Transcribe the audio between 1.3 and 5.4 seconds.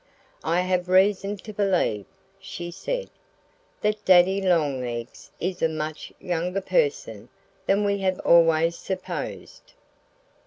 to believe," she said "that Daddy Longlegs